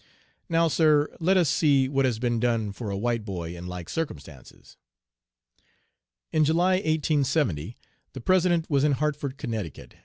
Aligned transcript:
Now, 0.49 0.67
sir, 0.67 1.15
let 1.19 1.37
us 1.37 1.47
see 1.47 1.87
what 1.87 2.05
has 2.05 2.17
'been 2.17 2.39
done 2.39 2.71
for 2.71 2.89
a 2.89 2.97
white 2.97 3.23
boy 3.23 3.55
in 3.55 3.67
like 3.67 3.87
circumstances.' 3.87 4.75
In 6.31 6.43
July, 6.43 6.77
1870, 6.77 7.77
the 8.13 8.21
President 8.21 8.67
was 8.67 8.83
in 8.83 8.93
Hartford, 8.93 9.37
Ct. 9.37 9.97